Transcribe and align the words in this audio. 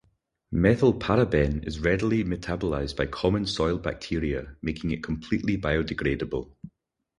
Methylparaben 0.51 1.63
is 1.67 1.77
readily 1.79 2.23
metabolized 2.23 2.95
by 2.97 3.05
common 3.05 3.45
soil 3.45 3.77
bacteria, 3.77 4.55
making 4.63 4.89
it 4.89 5.03
completely 5.03 5.55
biodegradable. 5.59 6.49